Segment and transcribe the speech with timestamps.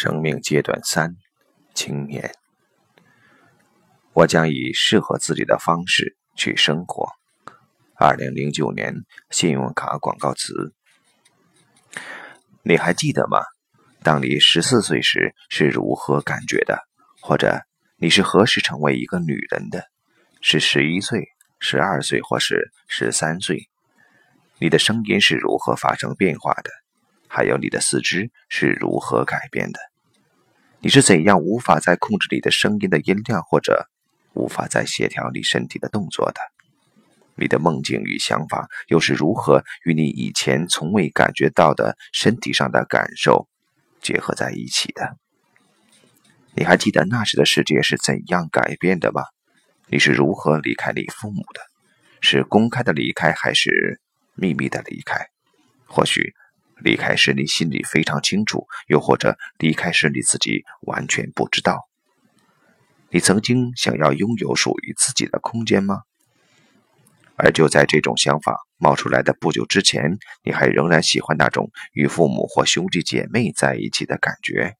[0.00, 1.16] 生命阶段三：
[1.74, 2.32] 青年。
[4.12, 7.10] 我将以适合自己的方式去生活。
[7.96, 8.94] 二零零九年
[9.30, 10.72] 信用卡广告词。
[12.62, 13.40] 你还记得吗？
[14.04, 16.78] 当你十四岁时是如何感觉的？
[17.20, 17.60] 或者
[17.96, 19.84] 你是何时成为一个女人的？
[20.40, 21.26] 是十一岁、
[21.58, 23.68] 十二岁，或是十三岁？
[24.60, 26.70] 你的声音是如何发生变化的？
[27.28, 29.78] 还有你的四肢是如何改变的？
[30.80, 33.88] 你是怎样无法再控制你的声音的音量，或者
[34.34, 36.40] 无法再协调你身体的动作的？
[37.34, 43.48] 你的梦境与想法又是如何与你以前从未感觉到的身体上的感受
[44.00, 45.16] 结合在一起的？
[46.54, 49.22] 你还记得那时的世界是怎样改变的吗？
[49.86, 51.60] 你是如何离开你父母的？
[52.20, 54.00] 是公开的离开，还是
[54.34, 55.26] 秘密的离开？
[55.86, 56.34] 或许。
[56.82, 61.88] 离开时你心里非常清楚，又或者离开时你自己完全不知道。
[63.10, 66.02] 你曾经想要拥有属于自己的空间吗？
[67.36, 74.76] 而就在这种想法冒出来的不久之前，你还仍然喜欢那种与父母或兄弟姐妹在一起的感觉。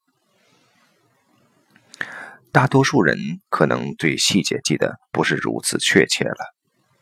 [2.51, 3.17] 大多数人
[3.49, 6.58] 可能对细节记得不是如此确切了。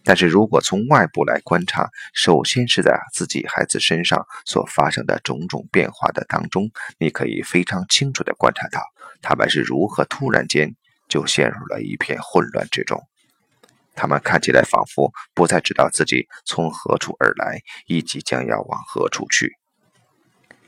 [0.06, 8.80] 但是如果从外部来观察，首先是在自己孩子身上所发生的种种变化的当中，你可以非常清楚地观察到，
[9.20, 10.76] 他们是如何突然间
[11.08, 13.02] 就陷入了一片混乱之中。
[13.96, 19.56] 他们看起来仿佛不再知道自己从何处而来，以及将要往何处去。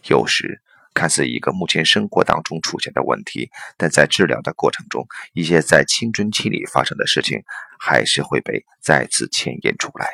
[0.09, 0.61] 有时。
[0.99, 7.45] 看似一个目前生活当中出现的问题，但在治疗的过程中，一些在青春期里发生的事情
[7.79, 10.09] 还是会被再次牵引出来。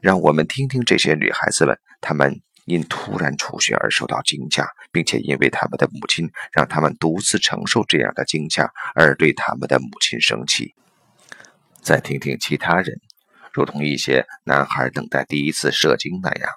[0.00, 10.76] 让我们听听这些女孩子们，她们因突然出血而受到惊吓，并且因为他们的母亲让他们独自承受这样的惊吓而对他们的母亲生气。
[11.82, 13.00] 再听听其他人，
[13.52, 16.48] 如同一些男孩等待第一次射精那样。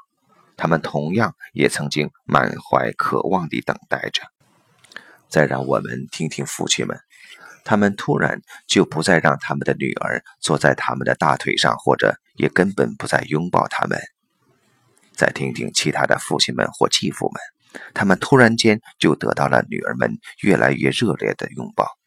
[0.57, 4.23] 他们同样也曾经满怀渴望地等待着。
[5.29, 6.99] 再让我们听听父亲们，
[7.63, 13.99] 他们突然就不再让他们的女儿坐在他们的大腿上，或者也根本不再拥抱他们。
[15.13, 21.97] 再听听其他的父亲们或继父们，他们突然间就得到了女儿们越来越热烈的拥抱。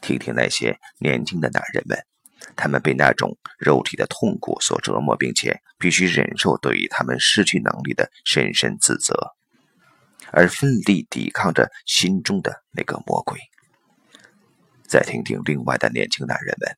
[0.00, 2.09] 听听那些年轻的男人们。
[2.56, 9.14] 他们被那种肉体的痛苦所折磨，并且必须忍受对于他们失去能力的深深自责，
[10.32, 13.38] 而奋力抵抗着心中的那个魔鬼。
[14.86, 16.76] 再听听另外的年轻男人们，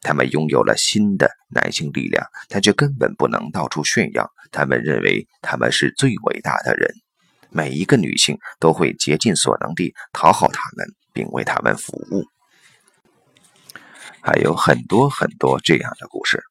[0.00, 4.30] 他们拥有了新的男性力量，但却根本不能到处炫耀。
[4.50, 6.90] 他们认为他们是最伟大的人，
[7.50, 12.24] 每一个女性都会竭尽所能地讨好他们，并为他们服务。
[14.26, 16.42] 还有很多很多这样的故事，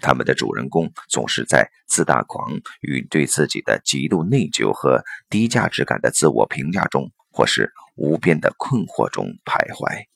[0.00, 2.50] 他们的主人公总是在自大狂
[2.80, 10.06] 与对自己的极度内疚和低价值感的自我评价中，或是无边的困惑中徘徊。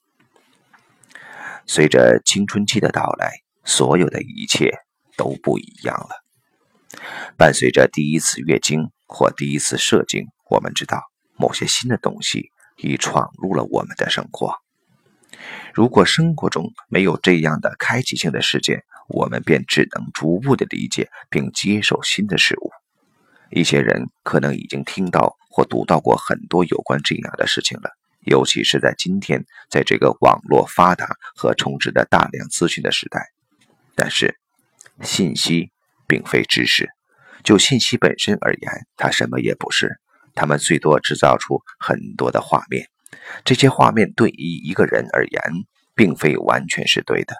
[1.66, 3.30] 随着青春期的到来，
[3.62, 4.72] 所有的一切
[5.18, 6.24] 都不一样了。
[7.36, 11.02] 伴随着第一次月经或第一次射精，我们知道
[11.36, 14.54] 某些新的东西已闯入了我们的生活。
[15.76, 22.70] 如果生活中没有这样的开启性的事件，我们便只能逐步的理解并接受新的事物。
[23.50, 27.90] 一些人可能已经听到或读到过很多有关这样的事情了，
[28.24, 33.26] 尤其是在今天，在这个网络发达和充斥着大量资讯的时代。
[33.94, 34.34] 但是，
[35.02, 35.72] 信息
[36.06, 36.88] 并非知识。
[37.44, 40.00] 就信息本身而言，它什么也不是。
[40.34, 42.88] 它们最多制造出很多的画面。
[43.44, 45.42] 这些画面对于一个人而言，
[45.94, 47.34] 并非完全是对的，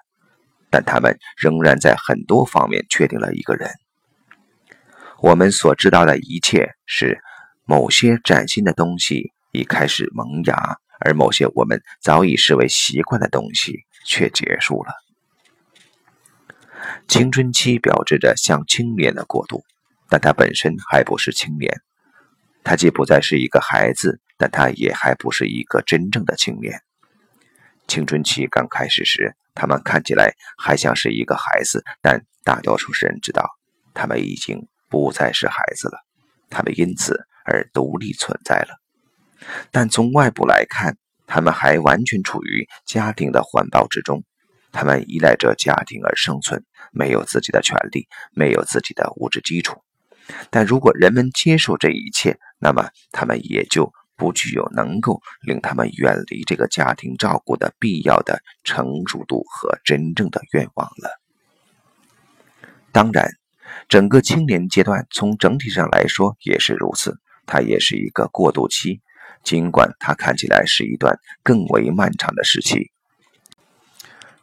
[0.71, 3.71] 但他们仍然在很多方面确定了一个人。
[5.21, 7.19] 我们所知道的一切是，
[7.65, 14.93] 某些崭新的东西已开始萌芽，而某些我们早已视为习惯的东西却结束了。
[17.09, 19.65] 青春期标志着向青年的过渡，
[20.09, 21.81] 但它本身还不是青年。
[22.63, 26.81] 他既不再是一个孩子，但他也还不是一个真正的青年。
[27.87, 33.49] 青春期刚开始时，他们看起来还像是一个孩子，但大多数人知道，
[33.95, 35.99] 他们已经不再是孩子了。
[36.51, 38.81] 他们因此而独立存在了。
[39.71, 40.97] 但从外部来看，
[41.27, 44.25] 他们还完全处于家庭的环抱之中。
[44.73, 49.81] 他们依赖着家庭而生存，没有自己的权利，没有自己的物质基础。
[50.51, 61.21] 但如果人们接受这一切，那么他们也就不具有能够令他们远离这个家庭照顾的必要的成熟度和真正的愿望了。
[62.93, 63.29] 当然，
[63.89, 69.03] 整个青年阶段从整体上来说也是如此，它也是一个过渡期，
[69.45, 72.91] 尽管它看起来是一段更为漫长的时期。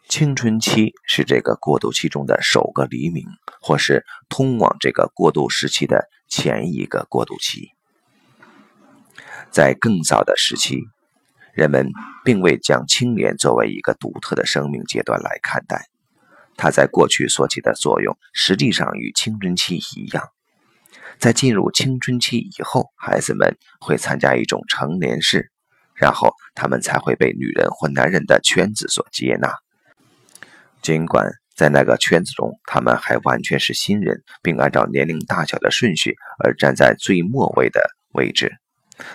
[0.07, 3.25] 青春期是这个过渡期中的首个黎明，
[3.59, 7.72] 或是通往这个过渡时期的前一个过渡期。
[9.53, 10.79] 在更早的时期，
[11.53, 11.91] 人们
[12.25, 15.85] 并未将青年作为一个独特的生命阶段来看待，
[16.57, 20.27] 它在过去所起的作用实际上与青春期一样。
[21.19, 25.51] 在进入青春期以后，孩子们会参加一种成年式，
[25.93, 29.53] 然后他们才会被女人或男人的圈子所接纳。
[30.81, 38.51] 尽管在那个圈子中，他们还完全是新人，并按照年龄大小的顺序而站在最末位的位置，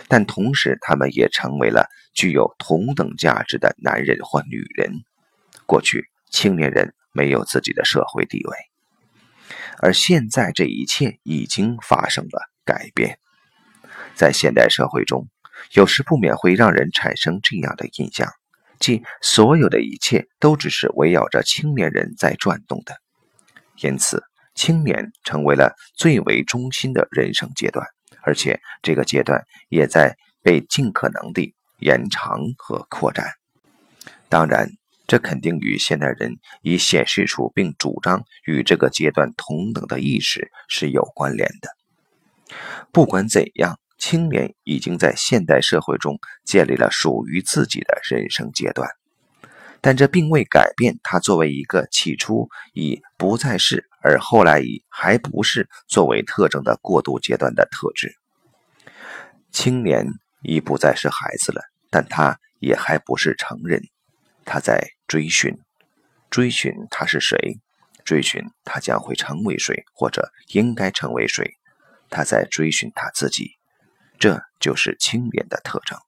[0.09, 5.05] 但同时他们也成为了具有同等价值的男人或女人。
[5.67, 8.57] 过去，青年人没有自己的社会地位，
[9.79, 13.19] 而现在这一切已经发生了改变。
[14.15, 15.29] 在现代社会中，
[15.73, 18.33] 有时不免会让人产生这样的印象。
[18.81, 22.95] 即所有的一切都只是围绕着青年人在转动的，
[23.81, 24.23] 因此
[24.55, 27.85] 青年成为了最为中心的人生阶段，
[28.23, 33.33] 而且这个阶段也在被尽可能地延长和扩展。
[34.29, 34.71] 当然，
[35.07, 42.57] 这肯定与现代人已显示出并主张与这个阶段同等的意识是有关联的。
[42.93, 43.79] 不管怎样。
[44.01, 48.89] 青年已经在现代社会中建立了属于自己的人生阶段，
[49.81, 58.17] 但这并未改变他作为一个起初以不再是，而后来以还不是作为特征的过渡阶段的特质。
[59.53, 60.07] 青年
[60.43, 61.61] 已不再是孩子了，
[61.91, 63.83] 但他也还不是成人。
[64.47, 65.59] 他在追寻，
[66.31, 67.61] 追寻他是谁，
[68.03, 71.53] 追寻他将会成为谁，或者应该成为谁。
[72.09, 73.51] 他在追寻他自己。
[74.19, 75.99] 这就是青年的特征。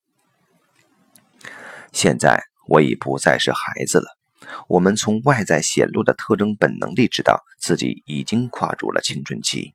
[1.93, 4.20] 现在我已不再是孩子了。
[4.69, 9.75] 我们从外在显露的特征本能地知道自己已经跨入了青春期，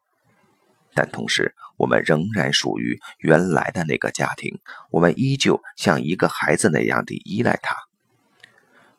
[0.94, 4.60] 但同时我们仍然属于原来的那个家庭。
[4.92, 7.76] 我们依旧像一个孩子那样的依赖他。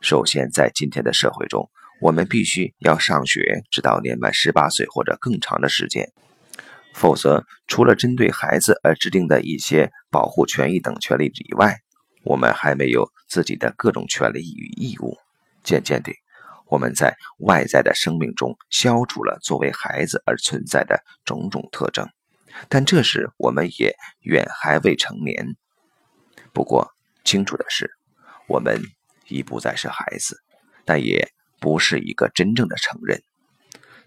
[0.01, 1.71] 首先，在今天的社会中，
[2.01, 6.13] 我们必须要上学，直到年满十八岁或者更长的时间。
[6.93, 11.81] 否则，除了针对孩子而制定的一些保护权益等权利以外，
[12.25, 15.17] 我们还没有自己的各种权利与义务。
[15.67, 16.15] 渐渐地，
[16.67, 22.09] 我们在外在的生命中消除了作为孩子而存在的种种特征，
[22.69, 25.57] 但这时我们也远还未成年。
[26.53, 26.93] 不过，
[27.25, 27.91] 清楚的是，
[28.47, 28.81] 我们
[29.29, 30.39] 已不再是孩子，
[30.85, 31.29] 但也
[31.59, 33.21] 不是一个真正的成人。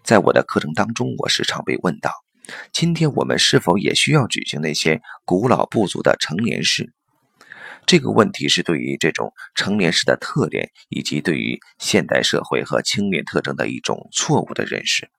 [0.02, 2.10] 在我的课程当中，我时常被问到。
[2.72, 6.92] 今天我们是否也需要举行那些古老部族的成年式？
[7.90, 15.10] 这个问题是对于这种成年式的特点，以及对于现代社会和青年特征的一种错误的认识。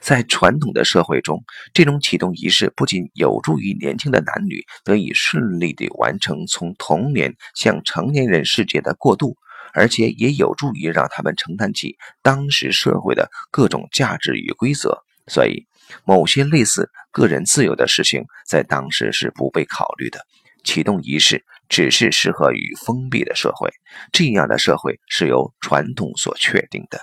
[0.00, 9.36] 在传统的社会中，这种启动仪式不仅有助于年轻的男女得以顺利地完成从童年向成年人世界的过渡，
[9.72, 15.04] 而且也有助于让他们承担起当时社会的各种价值与规则。
[15.28, 15.64] 所以。
[16.04, 20.26] 某些类似个人自由的事情，在当时是不被考虑的。
[20.62, 23.70] 启动仪式只是适合于封闭的社会，
[24.12, 27.00] 这样的社会是由传统所确定的。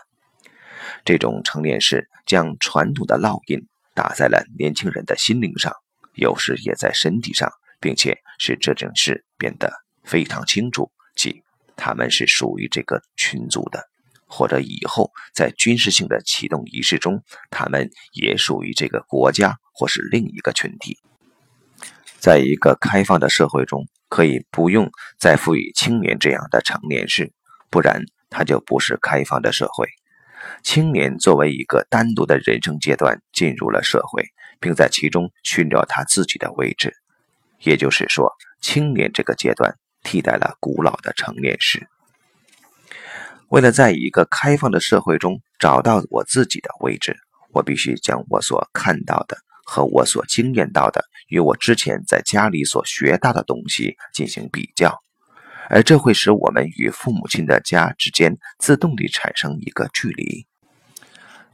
[1.05, 5.73] 这种成年式将传统的烙印打在了年轻人的心灵上，
[6.13, 9.71] 有时也在身体上，并且使这件事变得
[10.03, 11.41] 非常清楚，即
[11.77, 13.89] 他们是属于这个群族的。
[14.29, 20.99] 或者以后在军事性的启动仪式中，他们也属于这个国家或是另一个群体。
[22.27, 27.31] 在一个开放的社会中，可以不用再赋予青年这样的成年式，
[27.69, 29.87] 不然它就不是开放的社会。
[30.61, 34.25] 青年作为一个单独的人生阶段进入了社会，
[34.59, 36.93] 并在其中寻找他自己的位置。
[37.61, 38.29] 也就是说，
[38.59, 41.87] 青年这个阶段替代了古老的成年式。
[43.47, 47.15] 为了在一个开放的社会中找到我自己的位置，
[47.53, 49.37] 我必须将我所看到的
[49.69, 54.97] 和我所经验到的与我之前在家里所学到的东西进行比较，
[55.69, 60.47] 而这会使我们与父母亲的家之间自动地产生一个距离。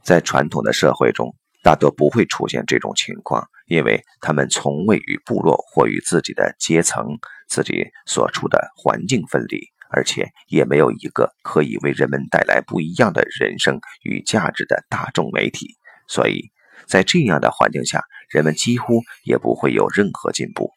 [0.04, 7.04] 在传统的社会中，大多不会出现这种情况，因为他们从未与部落或与自己的阶层、
[7.48, 9.58] 自己所处的环境分离，
[9.90, 15.74] 而且也没有一个可以为人们带来不一样的人生与价值的大众媒体。
[16.06, 16.52] 所以
[16.86, 20.72] 在这样的环境下，人们几乎也不会有任何进步。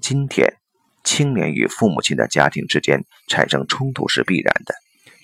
[0.00, 0.54] 今天，
[1.04, 4.74] 青年与父母亲的家庭之间产生冲突是必然的，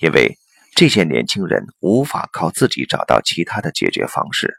[0.01, 0.39] 因为
[0.75, 4.59] 这些年轻人无法靠自己找到其他的解决方式。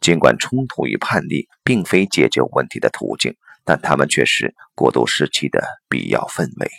[0.00, 3.34] 尽管冲突与叛逆并非解决问题的途径，
[3.64, 6.70] 但他们却是过渡时期的必要氛围。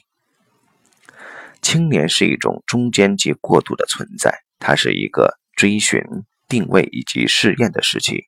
[1.62, 6.02] 青年是一种中间及过渡的存在，它是一个追寻、
[6.48, 8.26] 定位以及试验的时期。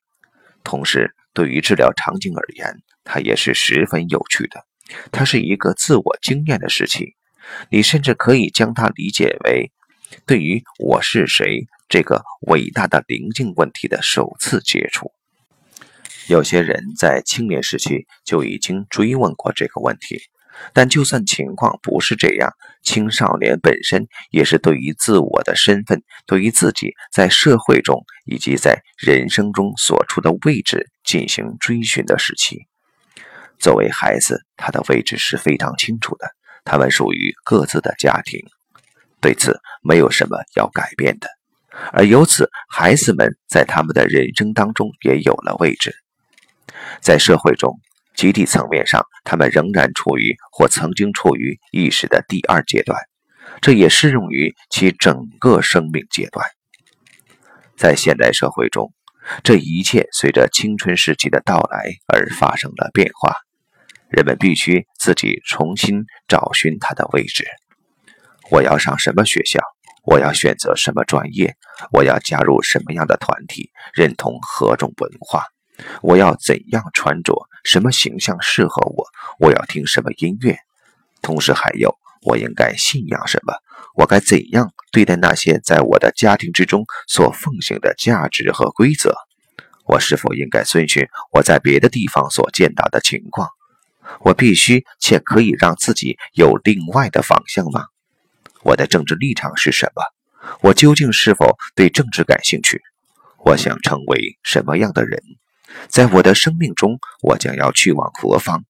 [0.62, 4.66] 同时，对于治疗场景而言，它也是十分有趣的。
[5.12, 7.14] 它是一个自我经验的时期，
[7.70, 9.70] 你甚至可以将它理解为
[10.26, 15.12] 对于“我是谁”这个伟大的灵境问题的首次接触。
[16.28, 20.20] 有些人在青年时期就已经追问过这个问题。
[20.72, 22.50] 但就算情况不是这样，
[22.82, 32.66] 青少年本身也是对于自我的身份、对于自己在社会中以及在人生中所处的位置进行追寻的时期。
[33.58, 36.26] 作为孩子，他的位置是非常清楚的，
[36.64, 38.40] 他们属于各自的家庭，
[39.20, 41.28] 对此没有什么要改变的。
[41.92, 45.94] 而由此，孩子们在他们的人生当中也有了位置，
[47.00, 47.78] 在社会中。
[48.14, 52.98] 集体层面上，他们仍然处于或曾经处于意识的第二阶段，
[53.60, 56.46] 这也适用于其整个生命阶段。
[57.76, 58.92] 在现代社会中，
[59.42, 63.36] 这一切随着青春时期的到来而发生了变化。
[64.08, 67.46] 人们必须自己重新找寻他的位置。
[68.50, 69.60] 我要上什么学校？
[70.04, 71.54] 我要选择什么专业？
[71.92, 73.70] 我要加入什么样的团体？
[73.94, 75.44] 认同何种文化？
[76.02, 77.34] 我要怎样穿着？
[77.62, 79.04] 什么形象适合我？
[79.38, 80.56] 我要听什么音乐？
[81.20, 83.52] 同时还有，我应该信仰什么？
[83.96, 89.14] 我该怎样对待那些在我的家庭之中所奉行的价值和规则？
[89.84, 93.48] 我是否应该遵循我在别的地方所见到的情况？
[94.20, 97.86] 我必须且可以让自己有另外的方向吗？
[98.62, 100.02] 我的政治立场是什么？
[100.62, 102.80] 我究竟是否对政治感兴趣？
[103.44, 105.22] 我想成为什么样的人？
[105.88, 108.64] 在我的生命中，我将要去往何方？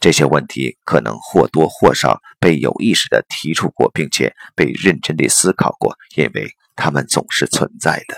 [0.00, 8.16] 这些问题可能或多或少被有意识地提出过，并且被认真地思考过，因为他们总是存在的。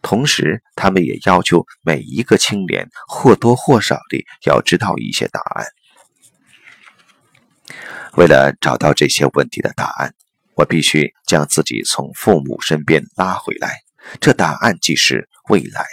[0.00, 5.66] 同时，他们也要求每一个青年或多或少地要知道一些答案。
[8.14, 10.14] 为了找到这些问题的答案，
[10.54, 13.80] 我必须将自己从父母身边拉回来。
[14.18, 15.84] 这答案即是未来。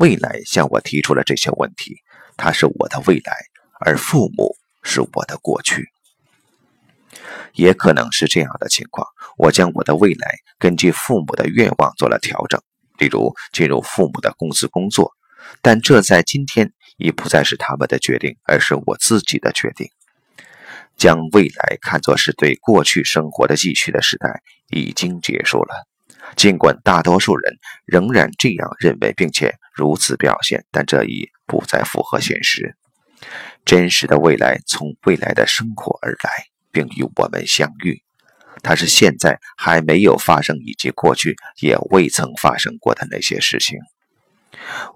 [0.00, 1.98] 未来向我提出了这些问题，
[2.38, 3.36] 他是我的未来，
[3.80, 5.90] 而父母是我的过去。
[7.52, 12.62] 也可能是这样的情况：我将我的未来根据父母的愿望做了调整，
[12.98, 15.12] 例如进入父母的公司工作。
[15.60, 19.90] 但这在今天已不再是他们的决定，而是我自己的决定。
[20.96, 25.86] 将未来看作是对过去生活的继续的时代已经结束了。
[26.36, 32.76] 尽管大多数人仍然这样认为，并且如此表现，但这已不再符合现实。
[33.64, 36.30] 真实的未来从未来的生活而来，
[36.70, 38.02] 并与我们相遇。
[38.62, 43.78] 它是现在还没有发生，以及过去也未曾发生过的那些事情。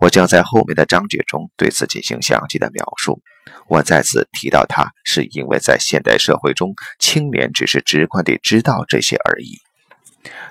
[0.00, 3.22] 我将在后面的章节中对此进行详细的描述。
[3.68, 9.58] 我再次提到它，是因为在现代社会中，青年只是直观地知道这些而已。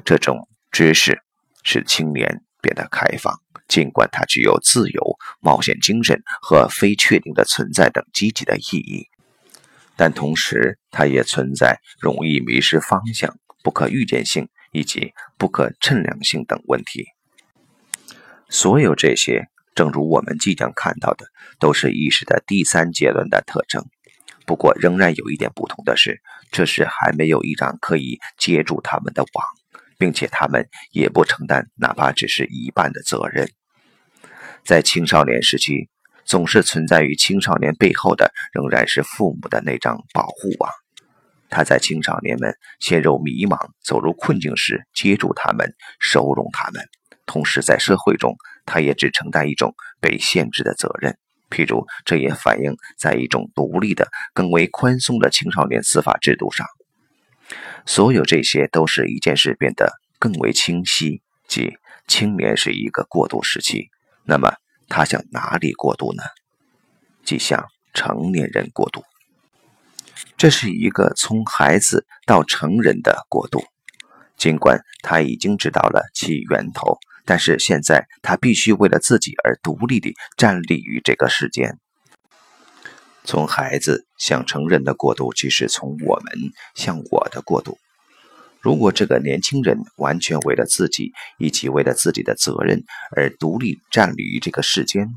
[0.04, 0.48] 这种。
[0.74, 1.22] 知识
[1.62, 9.08] 使青年变得开放，尽管它具有自由、冒险精神和非确定的存在等积极的意义，
[9.96, 17.08] 但同时它也存在容易迷失方向、不可预见性以及不可称量性等问题。
[18.50, 21.26] 所有这些，正如我们即将看到的，
[21.60, 23.84] 都是意识的第三阶段的特征。
[24.46, 29.63] 不过，仍然有一点不同的是，这是还没有一张可以接住他们的网。
[30.04, 33.50] 并且他们也不承担哪怕只是一半的责任。
[34.66, 35.88] 在青少年时期，
[36.26, 40.70] 总是存在于青少年背后的仍然是父母的那张保护网。
[41.50, 46.84] 他在青少年们陷入迷茫、走入困境时接住他们、收容他们。
[47.26, 51.18] 同时，在社会中，他也只承担一种被限制的责任。
[51.50, 56.68] 譬如，这也反映在一种独立的、更为宽松的青少年司法制度上。
[57.86, 61.74] 所有这些都使一件事变得更为清晰，即
[62.08, 63.90] 青年是一个过渡时期，
[64.26, 64.56] 那么
[64.88, 66.24] 他向哪里过渡呢？
[67.24, 69.04] 即向成年人过渡。
[70.38, 73.64] 这是一个从孩子到成人的过渡。
[74.36, 81.80] 尽管他已经知道了其源头，但是现在他必须为了自己而独立地站立于这个世间。
[83.26, 86.34] 从孩子向成人的过渡，即是从我们
[86.76, 87.78] 向我的过渡。
[88.60, 92.84] 如果这个年轻人完全为了自己以及为了自己的责任
[93.16, 95.08] 而独立站立于这个世间，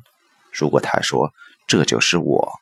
[0.52, 1.32] 如果他说
[1.66, 2.52] 这就是我，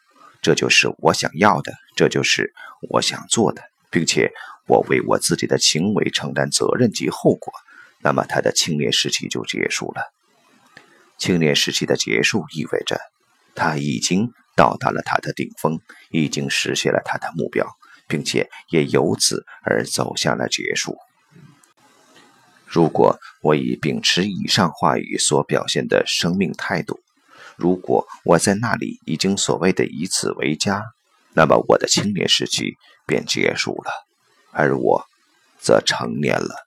[0.41, 2.53] 这就是我想要的，这就是
[2.91, 4.31] 我想做的，并且
[4.67, 7.53] 我为我自己的行为承担责任及后果，
[8.03, 10.03] 那么他的青年时期就结束了。
[11.19, 12.99] 青年时期的结束意味着
[13.55, 14.33] 他已经。
[14.57, 15.81] 到达了他的顶峰，
[16.11, 17.67] 已经实现了他的目标，
[18.07, 20.97] 并且也由此而走向了结束。
[22.67, 27.01] 如果我已秉持以上话语所表现的生命态度，
[27.57, 30.83] 如果我在那里已经所谓的以此为家，
[31.35, 32.75] 那么我的青年时期
[33.07, 33.93] 便结束了，
[34.51, 35.05] 而我
[35.61, 36.64] 则成年了。